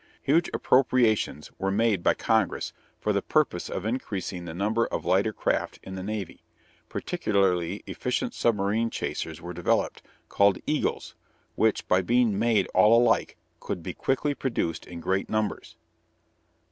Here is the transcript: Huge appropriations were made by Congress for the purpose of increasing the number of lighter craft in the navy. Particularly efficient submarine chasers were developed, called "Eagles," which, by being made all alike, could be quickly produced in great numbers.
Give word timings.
Huge 0.23 0.49
appropriations 0.51 1.51
were 1.59 1.69
made 1.69 2.01
by 2.01 2.15
Congress 2.15 2.73
for 2.99 3.13
the 3.13 3.21
purpose 3.21 3.69
of 3.69 3.85
increasing 3.85 4.45
the 4.45 4.53
number 4.55 4.87
of 4.87 5.05
lighter 5.05 5.31
craft 5.31 5.77
in 5.83 5.93
the 5.93 6.01
navy. 6.01 6.43
Particularly 6.89 7.83
efficient 7.85 8.33
submarine 8.33 8.89
chasers 8.89 9.39
were 9.41 9.53
developed, 9.53 10.01
called 10.27 10.57
"Eagles," 10.65 11.13
which, 11.53 11.87
by 11.87 12.01
being 12.01 12.39
made 12.39 12.65
all 12.73 12.99
alike, 12.99 13.37
could 13.59 13.83
be 13.83 13.93
quickly 13.93 14.33
produced 14.33 14.87
in 14.87 15.01
great 15.01 15.29
numbers. 15.29 15.75